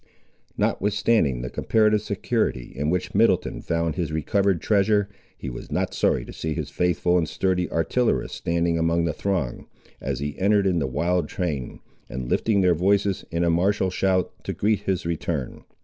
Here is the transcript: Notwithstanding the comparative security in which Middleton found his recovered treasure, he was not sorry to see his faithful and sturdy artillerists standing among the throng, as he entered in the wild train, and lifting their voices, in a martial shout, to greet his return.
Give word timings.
Notwithstanding 0.57 1.43
the 1.43 1.51
comparative 1.51 2.01
security 2.01 2.73
in 2.75 2.89
which 2.89 3.13
Middleton 3.13 3.61
found 3.61 3.93
his 3.93 4.11
recovered 4.11 4.59
treasure, 4.59 5.07
he 5.37 5.47
was 5.47 5.71
not 5.71 5.93
sorry 5.93 6.25
to 6.25 6.33
see 6.33 6.55
his 6.55 6.71
faithful 6.71 7.19
and 7.19 7.29
sturdy 7.29 7.69
artillerists 7.69 8.35
standing 8.35 8.79
among 8.79 9.05
the 9.05 9.13
throng, 9.13 9.67
as 10.01 10.17
he 10.19 10.39
entered 10.39 10.65
in 10.65 10.79
the 10.79 10.87
wild 10.87 11.29
train, 11.29 11.81
and 12.09 12.31
lifting 12.31 12.61
their 12.61 12.73
voices, 12.73 13.25
in 13.29 13.43
a 13.43 13.51
martial 13.51 13.91
shout, 13.91 14.31
to 14.43 14.53
greet 14.53 14.79
his 14.79 15.05
return. 15.05 15.65